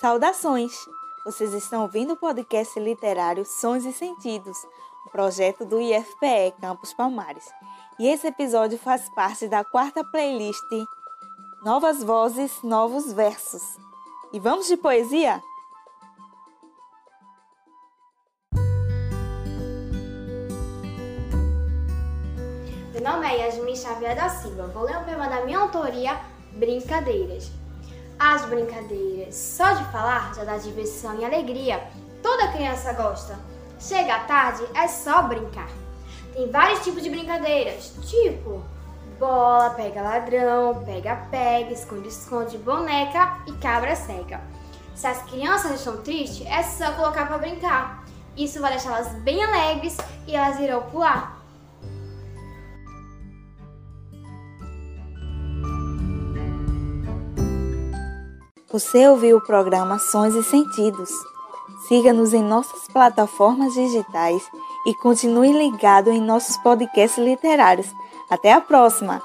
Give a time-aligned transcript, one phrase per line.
[0.00, 0.72] Saudações!
[1.26, 4.56] Vocês estão ouvindo o podcast literário Sons e Sentidos,
[5.06, 7.44] um projeto do IFPE Campus Palmares.
[7.98, 10.58] E esse episódio faz parte da quarta playlist
[11.62, 13.76] Novas Vozes, Novos Versos.
[14.32, 15.42] E vamos de poesia?
[22.94, 24.66] Meu nome é Yasmin Xavier da Silva.
[24.68, 26.18] Vou ler um poema da minha autoria,
[26.52, 27.52] Brincadeiras.
[28.22, 31.82] As brincadeiras, só de falar já dá diversão e alegria.
[32.22, 33.38] Toda criança gosta.
[33.78, 35.70] Chega à tarde, é só brincar.
[36.34, 38.62] Tem vários tipos de brincadeiras, tipo
[39.18, 44.42] bola, pega ladrão, pega pega, esconde esconde, boneca e cabra cega.
[44.94, 48.04] Se as crianças estão tristes, é só colocar para brincar.
[48.36, 51.39] Isso vai deixá-las bem alegres e elas irão pular.
[58.72, 61.10] Você ouviu o programa Sons e Sentidos.
[61.88, 64.42] Siga-nos em nossas plataformas digitais
[64.86, 67.92] e continue ligado em nossos podcasts literários.
[68.30, 69.20] Até a próxima!